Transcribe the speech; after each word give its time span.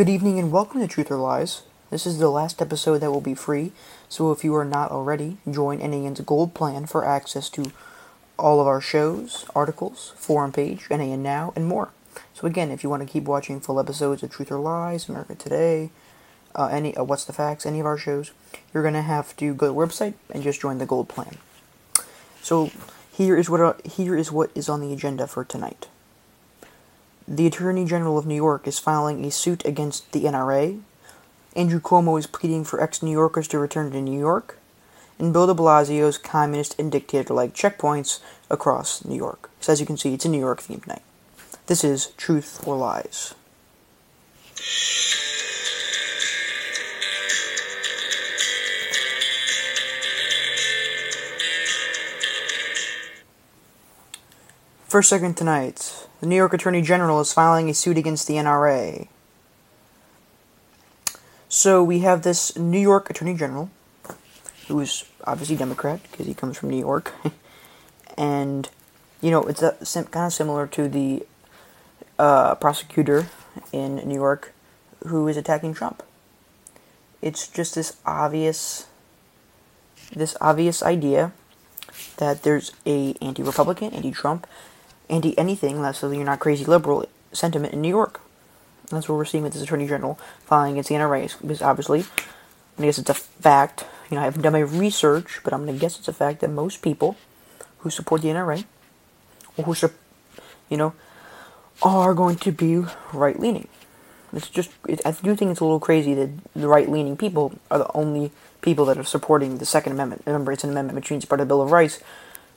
Good 0.00 0.08
evening 0.08 0.38
and 0.38 0.50
welcome 0.50 0.80
to 0.80 0.88
Truth 0.88 1.10
or 1.10 1.16
Lies. 1.16 1.60
This 1.90 2.06
is 2.06 2.16
the 2.16 2.30
last 2.30 2.62
episode 2.62 3.02
that 3.02 3.10
will 3.10 3.20
be 3.20 3.34
free, 3.34 3.72
so 4.08 4.32
if 4.32 4.42
you 4.42 4.54
are 4.56 4.64
not 4.64 4.90
already, 4.90 5.36
join 5.50 5.80
NAN's 5.80 6.22
Gold 6.22 6.54
Plan 6.54 6.86
for 6.86 7.04
access 7.04 7.50
to 7.50 7.70
all 8.38 8.62
of 8.62 8.66
our 8.66 8.80
shows, 8.80 9.44
articles, 9.54 10.14
forum 10.16 10.52
page, 10.52 10.86
NAN 10.88 11.22
Now, 11.22 11.52
and 11.54 11.66
more. 11.66 11.90
So 12.32 12.46
again, 12.46 12.70
if 12.70 12.82
you 12.82 12.88
want 12.88 13.02
to 13.02 13.12
keep 13.12 13.24
watching 13.24 13.60
full 13.60 13.78
episodes 13.78 14.22
of 14.22 14.30
Truth 14.30 14.50
or 14.50 14.58
Lies, 14.58 15.06
America 15.06 15.34
Today, 15.34 15.90
uh, 16.54 16.68
any 16.72 16.96
uh, 16.96 17.04
What's 17.04 17.26
the 17.26 17.34
Facts, 17.34 17.66
any 17.66 17.78
of 17.78 17.84
our 17.84 17.98
shows, 17.98 18.30
you're 18.72 18.82
gonna 18.82 19.02
have 19.02 19.36
to 19.36 19.52
go 19.52 19.66
to 19.66 19.74
the 19.74 19.78
website 19.78 20.14
and 20.30 20.42
just 20.42 20.62
join 20.62 20.78
the 20.78 20.86
Gold 20.86 21.10
Plan. 21.10 21.36
So 22.40 22.70
here 23.12 23.36
is 23.36 23.50
what 23.50 23.60
uh, 23.60 23.74
here 23.84 24.16
is 24.16 24.32
what 24.32 24.50
is 24.54 24.66
on 24.66 24.80
the 24.80 24.94
agenda 24.94 25.26
for 25.26 25.44
tonight. 25.44 25.88
The 27.28 27.46
Attorney 27.46 27.84
General 27.84 28.18
of 28.18 28.26
New 28.26 28.34
York 28.34 28.66
is 28.66 28.78
filing 28.78 29.24
a 29.24 29.30
suit 29.30 29.64
against 29.64 30.10
the 30.12 30.24
NRA. 30.24 30.80
Andrew 31.54 31.80
Cuomo 31.80 32.18
is 32.18 32.26
pleading 32.26 32.64
for 32.64 32.82
ex 32.82 33.02
New 33.02 33.12
Yorkers 33.12 33.48
to 33.48 33.58
return 33.58 33.90
to 33.92 34.00
New 34.00 34.18
York. 34.18 34.58
And 35.18 35.32
Bill 35.32 35.46
de 35.46 35.54
Blasio's 35.54 36.16
communist 36.16 36.78
and 36.78 36.90
dictator 36.90 37.34
like 37.34 37.54
checkpoints 37.54 38.20
across 38.48 39.04
New 39.04 39.16
York. 39.16 39.50
So, 39.60 39.72
as 39.72 39.80
you 39.80 39.86
can 39.86 39.96
see, 39.96 40.14
it's 40.14 40.24
a 40.24 40.28
New 40.28 40.38
York 40.38 40.62
themed 40.62 40.86
night. 40.86 41.02
This 41.66 41.84
is 41.84 42.06
Truth 42.16 42.66
or 42.66 42.76
Lies. 42.76 43.34
First 54.88 55.10
segment 55.10 55.36
tonight. 55.36 55.99
The 56.20 56.26
New 56.26 56.36
York 56.36 56.52
Attorney 56.52 56.82
General 56.82 57.18
is 57.20 57.32
filing 57.32 57.70
a 57.70 57.74
suit 57.74 57.96
against 57.96 58.26
the 58.26 58.34
NRA. 58.34 59.08
So 61.48 61.82
we 61.82 62.00
have 62.00 62.22
this 62.22 62.56
New 62.58 62.78
York 62.78 63.08
Attorney 63.08 63.34
General, 63.34 63.70
who 64.68 64.78
is 64.80 65.04
obviously 65.24 65.56
Democrat 65.56 66.00
because 66.10 66.26
he 66.26 66.34
comes 66.34 66.58
from 66.58 66.68
New 66.68 66.78
York, 66.78 67.14
and 68.18 68.68
you 69.22 69.30
know 69.30 69.42
it's 69.44 69.62
a, 69.62 69.72
kind 70.04 70.26
of 70.26 70.32
similar 70.34 70.66
to 70.66 70.88
the 70.88 71.26
uh, 72.18 72.54
prosecutor 72.56 73.26
in 73.72 73.96
New 74.06 74.14
York 74.14 74.52
who 75.06 75.26
is 75.26 75.38
attacking 75.38 75.72
Trump. 75.72 76.02
It's 77.22 77.48
just 77.48 77.74
this 77.74 77.96
obvious, 78.04 78.86
this 80.14 80.36
obvious 80.40 80.82
idea 80.82 81.32
that 82.18 82.42
there's 82.42 82.72
a 82.84 83.14
anti-Republican, 83.22 83.94
anti-Trump, 83.94 84.46
anti 85.10 85.36
anything 85.38 85.80
less 85.80 86.02
unless 86.02 86.16
you're 86.16 86.24
not 86.24 86.40
crazy 86.40 86.64
liberal 86.64 87.06
sentiment 87.32 87.74
in 87.74 87.82
New 87.82 87.88
York. 87.88 88.20
That's 88.90 89.08
what 89.08 89.16
we're 89.16 89.24
seeing 89.24 89.44
with 89.44 89.52
this 89.52 89.62
Attorney 89.62 89.86
General 89.86 90.18
filing 90.44 90.72
against 90.72 90.88
the 90.88 90.96
NRA. 90.96 91.40
Because 91.40 91.62
obviously, 91.62 92.04
I 92.78 92.82
guess 92.82 92.98
it's 92.98 93.10
a 93.10 93.14
fact. 93.14 93.84
You 94.10 94.16
know, 94.16 94.22
I 94.22 94.24
haven't 94.24 94.42
done 94.42 94.52
my 94.52 94.60
research, 94.60 95.40
but 95.44 95.52
I'm 95.52 95.64
going 95.64 95.74
to 95.74 95.80
guess 95.80 95.98
it's 95.98 96.08
a 96.08 96.12
fact 96.12 96.40
that 96.40 96.50
most 96.50 96.82
people 96.82 97.16
who 97.78 97.90
support 97.90 98.22
the 98.22 98.28
NRA, 98.28 98.64
or 99.56 99.64
who, 99.64 99.88
you 100.68 100.76
know, 100.76 100.94
are 101.82 102.14
going 102.14 102.36
to 102.36 102.52
be 102.52 102.84
right 103.12 103.38
leaning. 103.38 103.68
It's 104.32 104.48
just, 104.48 104.70
it, 104.88 105.00
I 105.04 105.12
do 105.12 105.34
think 105.34 105.50
it's 105.50 105.60
a 105.60 105.64
little 105.64 105.80
crazy 105.80 106.14
that 106.14 106.30
the 106.54 106.68
right 106.68 106.88
leaning 106.88 107.16
people 107.16 107.58
are 107.70 107.78
the 107.78 107.92
only 107.94 108.30
people 108.60 108.84
that 108.86 108.98
are 108.98 109.04
supporting 109.04 109.58
the 109.58 109.66
Second 109.66 109.92
Amendment. 109.92 110.22
Remember, 110.26 110.52
it's 110.52 110.64
an 110.64 110.70
amendment 110.70 110.96
which 110.96 111.10
means 111.10 111.24
part 111.24 111.40
of 111.40 111.48
the 111.48 111.52
Bill 111.52 111.62
of 111.62 111.72
Rights, 111.72 112.00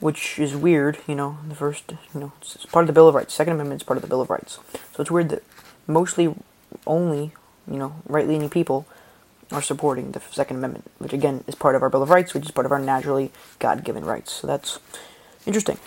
which 0.00 0.38
is 0.38 0.54
weird, 0.54 0.98
you 1.06 1.14
know, 1.14 1.38
the 1.48 1.54
first, 1.54 1.92
you 2.14 2.20
know, 2.20 2.32
it's 2.40 2.66
part 2.66 2.82
of 2.82 2.86
the 2.86 2.92
Bill 2.92 3.08
of 3.08 3.14
Rights. 3.14 3.34
Second 3.34 3.54
Amendment 3.54 3.82
is 3.82 3.86
part 3.86 3.96
of 3.96 4.02
the 4.02 4.08
Bill 4.08 4.20
of 4.20 4.30
Rights. 4.30 4.58
So 4.94 5.00
it's 5.00 5.10
weird 5.10 5.30
that 5.30 5.42
mostly 5.86 6.34
only, 6.86 7.32
you 7.70 7.78
know, 7.78 7.96
right-leaning 8.06 8.50
people 8.50 8.86
are 9.52 9.62
supporting 9.62 10.12
the 10.12 10.20
Second 10.30 10.56
Amendment, 10.56 10.90
which 10.98 11.12
again 11.12 11.44
is 11.46 11.54
part 11.54 11.74
of 11.74 11.82
our 11.82 11.88
Bill 11.88 12.02
of 12.02 12.10
Rights, 12.10 12.34
which 12.34 12.44
is 12.44 12.50
part 12.50 12.66
of 12.66 12.72
our 12.72 12.78
naturally 12.78 13.30
God-given 13.58 14.04
rights. 14.04 14.32
So 14.32 14.46
that's 14.46 14.80
interesting. 15.46 15.78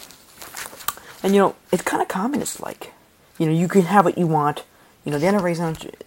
And 1.22 1.36
you 1.36 1.42
know, 1.42 1.56
it's 1.72 1.84
kind 1.84 2.02
of 2.02 2.08
communist-like. 2.08 2.94
You 3.38 3.46
know, 3.46 3.52
you 3.52 3.68
can 3.68 3.84
have 3.84 4.06
what 4.06 4.18
you 4.18 4.28
want. 4.28 4.64
You 5.06 5.12
know, 5.12 5.20
the 5.20 5.28
NRA 5.28 5.52
is 5.52 5.60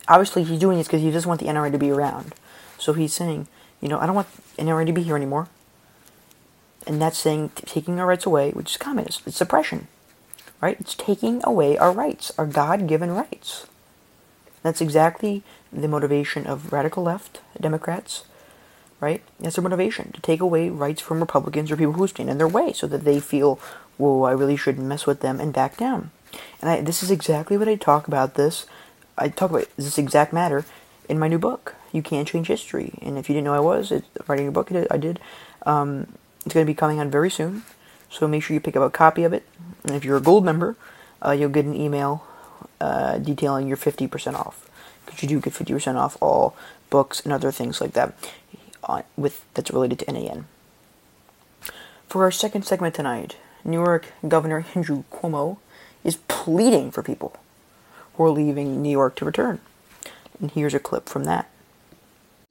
obviously 0.09 0.45
he's 0.45 0.59
doing 0.59 0.79
this 0.79 0.87
because 0.87 1.03
he 1.03 1.11
doesn't 1.11 1.29
want 1.29 1.41
the 1.41 1.47
NRA 1.47 1.71
to 1.71 1.79
be 1.79 1.91
around. 1.91 2.35
So 2.79 2.95
he's 2.95 3.15
saying, 3.15 3.47
you 3.81 3.89
know, 3.89 3.99
I 3.99 4.07
don't 4.07 4.15
want 4.15 4.29
NRA 4.57 4.87
to 4.87 4.93
be 4.93 5.03
here 5.03 5.17
anymore 5.17 5.49
and 6.87 7.01
that's 7.01 7.19
saying 7.19 7.51
taking 7.57 7.99
our 8.01 8.07
rights 8.07 8.27
away, 8.27 8.51
which 8.51 8.73
is 8.73 8.77
communist. 8.77 9.23
It's 9.27 9.37
suppression, 9.37 9.89
right? 10.61 10.79
It's 10.81 10.95
taking 10.95 11.41
away 11.45 11.79
our 11.79 11.93
rights, 11.93 12.33
our 12.39 12.47
God-given 12.47 13.11
rights. 13.13 13.67
That's 14.63 14.81
exactly 14.81 15.43
the 15.73 15.89
motivation 15.89 16.47
of 16.47 16.73
radical 16.73 17.03
left 17.03 17.41
Democrats, 17.61 18.25
right? 19.01 19.23
That's 19.41 19.57
their 19.57 19.63
motivation 19.63 20.13
to 20.13 20.21
take 20.21 20.41
away 20.41 20.69
rights 20.69 21.03
from 21.03 21.21
Republicans 21.21 21.71
or 21.71 21.77
people 21.77 21.95
who 21.95 22.07
stand 22.07 22.31
in 22.31 22.39
their 22.39 22.49
way, 22.49 22.73
so 22.73 22.87
that 22.87 23.05
they 23.05 23.19
feel, 23.19 23.59
"Whoa, 23.99 24.23
I 24.23 24.33
really 24.33 24.57
shouldn't 24.57 24.87
mess 24.87 25.07
with 25.07 25.21
them," 25.21 25.41
and 25.41 25.53
back 25.53 25.77
down. 25.77 26.11
And 26.61 26.71
I, 26.71 26.81
this 26.81 27.03
is 27.03 27.11
exactly 27.11 27.59
what 27.59 27.69
I 27.69 27.75
talk 27.75 28.07
about. 28.07 28.35
This 28.35 28.67
I 29.19 29.29
talk 29.29 29.51
about 29.51 29.69
this 29.77 29.99
exact 29.99 30.33
matter 30.33 30.65
in 31.09 31.19
my 31.19 31.29
new 31.29 31.39
book. 31.39 31.75
You 31.93 32.03
can't 32.03 32.29
change 32.29 32.47
history, 32.47 32.99
and 33.03 33.19
if 33.19 33.29
you 33.29 33.35
didn't 33.35 33.45
know 33.45 33.55
I 33.55 33.61
was 33.61 33.91
it, 33.91 34.05
writing 34.29 34.49
a 34.49 34.53
book, 34.53 34.71
I 34.73 34.97
did. 34.97 35.19
Um, 35.67 36.07
it's 36.45 36.55
going 36.55 36.67
to 36.67 36.71
be 36.71 36.75
coming 36.75 36.99
out 36.99 37.07
very 37.09 37.31
soon, 37.31 37.63
so 38.11 38.27
make 38.27 38.43
sure 38.43 38.55
you 38.55 38.61
pick 38.61 38.77
up 38.77 38.83
a 38.83 38.91
copy 38.91 39.25
of 39.25 39.33
it. 39.33 39.47
And 39.85 39.95
if 39.95 40.05
you're 40.05 40.17
a 40.17 40.21
gold 40.21 40.45
member, 40.45 40.77
uh, 41.25 41.31
you'll 41.31 41.51
get 41.51 41.65
an 41.65 41.75
email 41.75 42.25
uh, 42.81 43.19
detailing 43.19 43.69
your 43.69 43.77
50% 43.77 44.35
off. 44.35 44.69
Because 45.05 45.23
you 45.23 45.29
do 45.29 45.41
get 45.41 45.53
50% 45.53 45.97
off 45.97 46.17
all 46.21 46.57
books 46.91 47.21
and 47.21 47.33
other 47.33 47.53
things 47.53 47.81
like 47.81 47.93
that 47.93 48.15
on, 48.85 49.05
with 49.17 49.45
that's 49.55 49.71
related 49.71 50.01
to 50.01 50.13
NAN. 50.13 50.47
For 52.09 52.25
our 52.25 52.31
second 52.31 52.65
segment 52.65 52.95
tonight, 52.95 53.37
New 53.65 53.83
York 53.83 54.13
Governor 54.27 54.67
Andrew 54.75 55.05
Cuomo 55.13 55.59
is 56.05 56.17
pleading 56.29 56.91
for 56.91 57.03
people 57.03 57.37
who 58.15 58.25
are 58.25 58.31
leaving 58.31 58.83
New 58.83 58.91
York 58.91 59.17
to 59.17 59.25
return. 59.25 59.61
And 60.41 60.51
here's 60.51 60.75
a 60.75 60.81
clip 60.81 61.09
from 61.09 61.25
that. 61.25 61.49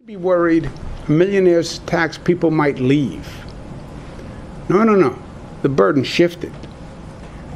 Be 0.05 0.15
worried 0.15 0.69
millionaires 1.07 1.79
tax 1.79 2.17
people 2.17 2.51
might 2.51 2.79
leave. 2.79 3.27
No, 4.69 4.83
no, 4.83 4.95
no. 4.95 5.17
The 5.61 5.69
burden 5.69 6.03
shifted. 6.03 6.51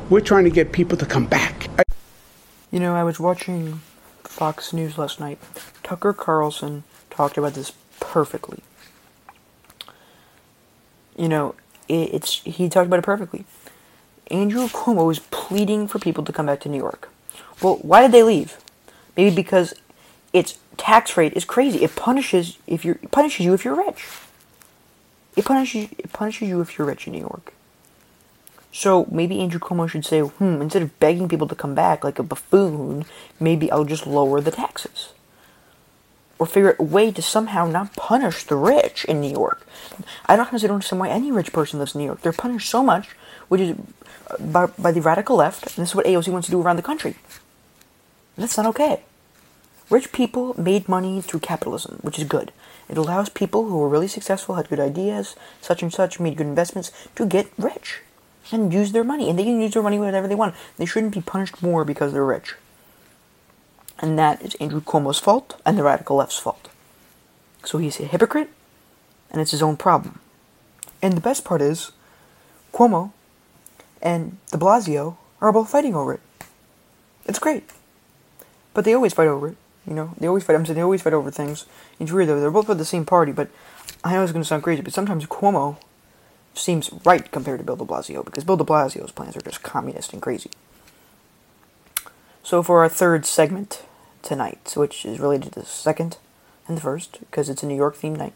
We're 0.10 0.20
trying 0.22 0.44
to 0.44 0.50
get 0.50 0.72
people 0.72 0.98
to 0.98 1.06
come 1.06 1.26
back. 1.26 1.68
I- 1.80 1.84
you 2.72 2.80
know, 2.80 2.96
I 2.96 3.04
was 3.04 3.20
watching 3.20 3.82
Fox 4.24 4.74
News 4.74 4.98
last 4.98 5.20
night. 5.20 5.40
Tucker 5.84 6.14
Carlson 6.14 6.84
talked 7.10 7.38
about 7.38 7.54
this 7.54 7.72
perfectly. 8.00 8.60
You 11.18 11.30
know, 11.30 11.56
it, 11.88 12.14
it's 12.14 12.42
he 12.44 12.68
talked 12.70 12.88
about 12.88 13.00
it 13.00 13.04
perfectly. 13.06 13.46
Andrew 14.30 14.68
Cuomo 14.68 15.10
is 15.12 15.20
pleading 15.20 15.88
for 15.88 16.00
people 16.00 16.24
to 16.26 16.34
come 16.34 16.48
back 16.48 16.60
to 16.62 16.70
New 16.70 16.78
York. 16.80 17.10
Well, 17.62 17.78
why 17.82 18.02
did 18.02 18.12
they 18.12 18.24
leave? 18.24 18.58
Maybe 19.16 19.34
because 19.34 19.74
its 20.34 20.58
tax 20.78 21.16
rate 21.16 21.34
is 21.34 21.46
crazy. 21.46 21.84
It 21.84 21.96
punishes 21.96 22.58
if 22.68 22.84
you 22.84 22.96
punishes 23.12 23.46
you 23.46 23.54
if 23.54 23.64
you're 23.64 23.76
rich. 23.76 24.06
It 25.36 25.46
punishes 25.46 25.90
it 25.98 26.12
punishes 26.14 26.48
you 26.48 26.62
if 26.62 26.78
you're 26.78 26.88
rich 26.88 27.08
in 27.08 27.14
New 27.14 27.20
York. 27.20 27.54
So 28.76 29.08
maybe 29.10 29.40
Andrew 29.40 29.60
Cuomo 29.60 29.88
should 29.90 30.04
say, 30.04 30.20
hmm, 30.20 30.62
instead 30.62 30.82
of 30.82 31.00
begging 31.00 31.30
people 31.30 31.48
to 31.48 31.56
come 31.56 31.76
back 31.76 32.04
like 32.04 32.20
a 32.20 32.24
buffoon, 32.24 33.06
maybe 33.40 33.72
I'll 33.72 33.86
just 33.86 34.06
lower 34.06 34.42
the 34.42 34.52
taxes. 34.52 35.14
Or 36.38 36.46
figure 36.46 36.72
out 36.72 36.80
a 36.80 36.84
way 36.84 37.10
to 37.12 37.22
somehow 37.22 37.68
not 37.68 37.96
punish 37.96 38.44
the 38.44 38.58
rich 38.58 39.06
in 39.06 39.22
New 39.22 39.32
York. 39.32 39.66
I 40.26 40.36
don't 40.36 40.54
understand 40.54 41.00
why 41.00 41.08
any 41.08 41.32
rich 41.32 41.54
person 41.54 41.80
lives 41.80 41.96
in 41.96 42.00
New 42.02 42.06
York. 42.06 42.22
They're 42.22 42.34
punished 42.34 42.70
so 42.70 42.84
much, 42.84 43.08
which 43.48 43.62
is 43.62 43.78
uh, 44.30 44.38
by, 44.40 44.66
by 44.66 44.92
the 44.92 45.02
radical 45.02 45.38
left, 45.38 45.78
and 45.78 45.84
this 45.84 45.92
is 45.92 45.96
what 45.96 46.06
AOC 46.06 46.28
wants 46.28 46.48
to 46.48 46.52
do 46.52 46.62
around 46.62 46.76
the 46.76 46.82
country. 46.82 47.16
That's 48.38 48.58
not 48.58 48.66
okay. 48.66 49.04
Rich 49.90 50.12
people 50.12 50.60
made 50.60 50.90
money 50.90 51.22
through 51.22 51.42
capitalism, 51.42 52.00
which 52.02 52.18
is 52.18 52.26
good. 52.26 52.52
It 52.90 52.98
allows 52.98 53.30
people 53.30 53.66
who 53.66 53.78
were 53.78 53.90
really 53.90 54.08
successful, 54.08 54.56
had 54.56 54.70
good 54.70 54.80
ideas, 54.80 55.36
such 55.62 55.84
and 55.84 55.94
such, 55.94 56.20
made 56.20 56.38
good 56.38 56.48
investments, 56.48 56.92
to 57.16 57.26
get 57.26 57.52
rich 57.58 58.02
and 58.52 58.74
use 58.74 58.92
their 58.92 59.04
money. 59.04 59.30
And 59.30 59.38
they 59.38 59.44
can 59.44 59.62
use 59.62 59.74
their 59.74 59.84
money 59.84 60.00
whatever 60.00 60.28
they 60.28 60.36
want. 60.36 60.56
They 60.78 60.86
shouldn't 60.86 61.14
be 61.14 61.22
punished 61.22 61.62
more 61.62 61.86
because 61.86 62.14
they're 62.14 62.26
rich. 62.26 62.56
And 64.00 64.18
that 64.20 64.42
is 64.42 64.56
Andrew 64.56 64.82
Cuomo's 64.82 65.20
fault 65.20 65.60
and 65.66 65.78
the 65.78 65.84
radical 65.84 66.18
left's 66.18 66.40
fault. 66.40 66.70
So 67.64 67.78
he's 67.78 68.00
a 68.00 68.06
hypocrite, 68.06 68.50
and 69.32 69.42
it's 69.42 69.52
his 69.52 69.64
own 69.64 69.78
problem. 69.78 70.20
And 71.02 71.14
the 71.14 71.22
best 71.22 71.46
part 71.46 71.62
is, 71.62 71.92
Cuomo 72.74 73.12
and 74.02 74.38
de 74.52 74.58
Blasio 74.58 75.18
are 75.42 75.52
both 75.52 75.70
fighting 75.70 75.96
over 75.96 76.14
it. 76.14 76.22
It's 77.26 77.40
great. 77.40 77.70
But 78.74 78.86
they 78.86 78.94
always 78.94 79.14
fight 79.14 79.28
over 79.28 79.50
it. 79.50 79.58
You 79.88 79.94
know, 79.94 80.14
they 80.20 80.28
always 80.28 80.44
fight. 80.44 80.56
I'm 80.56 80.66
saying 80.66 80.76
they 80.76 80.82
always 80.82 81.02
fight 81.02 81.14
over 81.14 81.30
things. 81.30 81.66
It's 82.00 82.12
weird 82.12 82.28
though. 82.28 82.40
They're 82.40 82.52
both 82.52 82.68
with 82.68 82.78
the 82.78 82.86
same 82.86 83.06
party, 83.06 83.32
but 83.32 83.50
I 84.04 84.14
know 84.14 84.24
it's 84.24 84.32
going 84.32 84.44
to 84.44 84.48
sound 84.48 84.64
crazy, 84.64 84.82
but 84.82 84.94
sometimes 84.94 85.26
Cuomo 85.26 85.78
seems 86.54 86.92
right 87.04 87.32
compared 87.32 87.60
to 87.60 87.66
Bill 87.66 87.76
De 87.76 87.86
Blasio 87.86 88.24
because 88.24 88.44
Bill 88.44 88.58
De 88.58 88.64
Blasio's 88.64 89.12
plans 89.12 89.36
are 89.36 89.42
just 89.42 89.62
communist 89.62 90.14
and 90.14 90.22
crazy. 90.22 90.50
So 92.44 92.64
for 92.64 92.82
our 92.82 92.90
third 92.90 93.26
segment 93.26 93.84
tonight, 94.22 94.74
which 94.76 95.06
is 95.06 95.20
related 95.20 95.54
to 95.54 95.60
the 95.60 95.66
second 95.66 96.18
and 96.68 96.78
the 96.78 96.82
first, 96.82 97.20
because 97.22 97.50
it's 97.50 97.64
a 97.64 97.68
New 97.68 97.76
York 97.76 97.96
themed 97.96 98.18
night. 98.18 98.34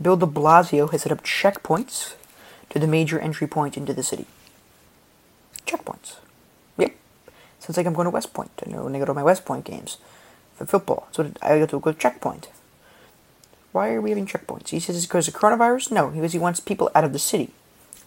Bill 0.00 0.16
de 0.16 0.26
Blasio 0.26 0.90
has 0.92 1.02
set 1.02 1.12
up 1.12 1.24
checkpoints 1.24 2.14
to 2.70 2.78
the 2.78 2.86
major 2.86 3.18
entry 3.18 3.46
point 3.46 3.76
into 3.76 3.92
the 3.92 4.02
city. 4.02 4.26
Checkpoints. 5.66 6.16
Yep. 7.68 7.74
Sounds 7.74 7.76
like 7.76 7.86
I'm 7.86 7.92
going 7.92 8.06
to 8.06 8.10
West 8.10 8.32
Point. 8.32 8.50
Know 8.66 8.84
when 8.84 8.96
I 8.96 8.98
go 8.98 9.04
to 9.04 9.14
my 9.14 9.22
West 9.22 9.44
Point 9.44 9.66
games 9.66 9.98
for 10.56 10.64
football. 10.64 11.08
So 11.12 11.30
I 11.42 11.58
go 11.58 11.66
to 11.66 11.76
a 11.76 11.80
good 11.80 11.98
checkpoint. 11.98 12.48
Why 13.72 13.92
are 13.92 14.00
we 14.00 14.10
having 14.10 14.26
checkpoints? 14.26 14.70
He 14.70 14.80
says 14.80 14.96
it's 14.96 15.06
because 15.06 15.28
of 15.28 15.34
coronavirus? 15.34 15.92
No, 15.92 16.08
because 16.08 16.32
he 16.32 16.38
wants 16.38 16.60
people 16.60 16.90
out 16.94 17.04
of 17.04 17.12
the 17.12 17.18
city. 17.18 17.50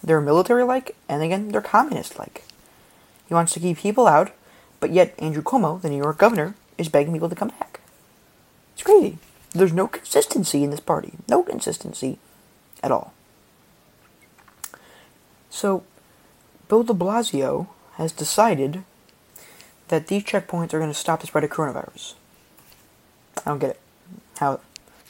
They're 0.04 0.20
military 0.20 0.64
like, 0.64 0.96
and 1.08 1.22
again, 1.22 1.50
they're 1.50 1.62
communist 1.62 2.18
like. 2.18 2.44
He 3.28 3.36
wants 3.36 3.54
to 3.54 3.60
keep 3.60 3.78
people 3.78 4.08
out, 4.08 4.32
but 4.80 4.90
yet 4.90 5.14
Andrew 5.20 5.44
Cuomo, 5.44 5.80
the 5.80 5.90
New 5.90 5.98
York 5.98 6.18
governor, 6.18 6.56
is 6.80 6.90
begging 6.90 7.14
people 7.14 7.30
to 7.30 7.36
come 7.36 7.50
back. 7.50 7.82
It's 8.74 8.82
crazy. 8.82 9.20
There's 9.54 9.74
no 9.74 9.88
consistency 9.88 10.64
in 10.64 10.72
this 10.72 10.80
party. 10.80 11.14
No 11.30 11.44
consistency 11.44 12.18
at 12.82 12.92
all. 12.92 13.14
So, 15.52 15.84
Bill 16.68 16.82
de 16.82 16.94
Blasio 16.94 17.68
has 17.94 18.12
decided 18.12 18.84
that 19.92 20.08
these 20.08 20.24
checkpoints 20.24 20.74
are 20.74 20.80
going 20.80 20.90
to 20.90 20.96
stop 20.96 21.20
the 21.20 21.28
spread 21.28 21.44
of 21.44 21.50
coronavirus. 21.50 22.16
I 23.46 23.50
don't 23.50 23.60
get 23.60 23.72
it. 23.72 23.80
How? 24.38 24.62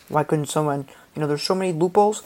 Why 0.09 0.23
couldn't 0.23 0.47
someone? 0.47 0.87
You 1.15 1.21
know, 1.21 1.27
there's 1.27 1.43
so 1.43 1.55
many 1.55 1.71
loopholes. 1.71 2.23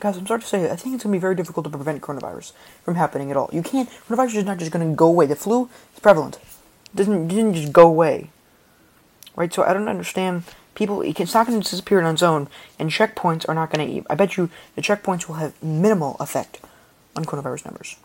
Guys, 0.00 0.16
I'm 0.16 0.26
sorry 0.26 0.40
to 0.40 0.46
say, 0.46 0.64
I 0.64 0.76
think 0.76 0.94
it's 0.94 1.04
going 1.04 1.12
to 1.12 1.18
be 1.18 1.18
very 1.18 1.34
difficult 1.34 1.64
to 1.64 1.70
prevent 1.70 2.00
coronavirus 2.00 2.52
from 2.82 2.94
happening 2.94 3.30
at 3.30 3.36
all. 3.36 3.50
You 3.52 3.62
can't. 3.62 3.88
Coronavirus 4.08 4.36
is 4.36 4.44
not 4.44 4.58
just 4.58 4.70
going 4.70 4.88
to 4.88 4.96
go 4.96 5.06
away. 5.06 5.26
The 5.26 5.36
flu 5.36 5.68
is 5.94 6.00
prevalent. 6.00 6.36
It 6.36 6.96
doesn't 6.96 7.28
didn't 7.28 7.54
just 7.54 7.72
go 7.72 7.86
away. 7.86 8.30
Right? 9.36 9.52
So 9.52 9.62
I 9.62 9.72
don't 9.72 9.88
understand. 9.88 10.44
People, 10.74 11.02
it's 11.02 11.34
not 11.34 11.46
going 11.46 11.60
to 11.60 11.68
disappear 11.68 12.00
on 12.00 12.14
its 12.14 12.22
own, 12.22 12.46
and 12.78 12.88
checkpoints 12.88 13.48
are 13.48 13.54
not 13.54 13.70
going 13.70 14.02
to. 14.02 14.06
I 14.08 14.14
bet 14.14 14.36
you 14.36 14.48
the 14.76 14.82
checkpoints 14.82 15.26
will 15.26 15.34
have 15.34 15.60
minimal 15.60 16.16
effect 16.20 16.60
on 17.16 17.24
coronavirus 17.24 17.66
numbers. 17.66 17.96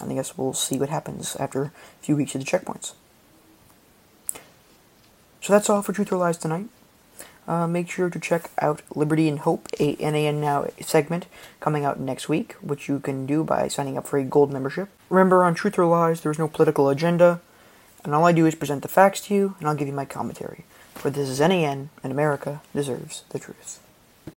I 0.00 0.12
guess 0.14 0.36
we'll 0.36 0.54
see 0.54 0.78
what 0.78 0.88
happens 0.88 1.36
after 1.36 1.64
a 1.64 1.72
few 2.00 2.16
weeks 2.16 2.34
of 2.34 2.42
the 2.42 2.46
checkpoints. 2.46 2.94
So 5.42 5.52
that's 5.52 5.68
all 5.68 5.82
for 5.82 5.92
Truth 5.92 6.12
or 6.12 6.18
Lies 6.18 6.38
tonight. 6.38 6.68
Uh, 7.48 7.66
make 7.66 7.90
sure 7.90 8.08
to 8.08 8.20
check 8.20 8.52
out 8.60 8.80
Liberty 8.94 9.28
and 9.28 9.40
Hope, 9.40 9.68
a 9.80 9.96
NAN 9.96 10.40
Now 10.40 10.68
segment 10.80 11.26
coming 11.58 11.84
out 11.84 11.98
next 11.98 12.28
week, 12.28 12.52
which 12.60 12.88
you 12.88 13.00
can 13.00 13.26
do 13.26 13.42
by 13.42 13.66
signing 13.66 13.98
up 13.98 14.06
for 14.06 14.18
a 14.18 14.24
gold 14.24 14.52
membership. 14.52 14.88
Remember, 15.10 15.42
on 15.42 15.54
Truth 15.54 15.80
or 15.80 15.86
Lies, 15.86 16.20
there's 16.20 16.38
no 16.38 16.46
political 16.46 16.88
agenda, 16.88 17.40
and 18.04 18.14
all 18.14 18.24
I 18.24 18.30
do 18.30 18.46
is 18.46 18.54
present 18.54 18.82
the 18.82 18.88
facts 18.88 19.20
to 19.22 19.34
you, 19.34 19.56
and 19.58 19.68
I'll 19.68 19.74
give 19.74 19.88
you 19.88 19.94
my 19.94 20.04
commentary. 20.04 20.64
For 20.94 21.10
this 21.10 21.28
is 21.28 21.40
NAN, 21.40 21.90
and 22.04 22.12
America 22.12 22.62
deserves 22.72 23.24
the 23.30 23.40
truth. 23.40 23.80